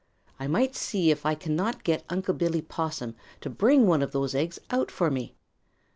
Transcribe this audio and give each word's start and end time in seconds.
I 0.39 0.47
might 0.47 0.75
see 0.75 1.11
if 1.11 1.27
I 1.27 1.35
cannot 1.35 1.83
get 1.83 2.05
Unc' 2.09 2.35
Billy 2.35 2.63
Possum 2.63 3.13
to 3.41 3.51
bring 3.51 3.85
one 3.85 4.01
of 4.01 4.13
those 4.13 4.33
eggs 4.33 4.57
out 4.71 4.89
for 4.89 5.11
me. 5.11 5.35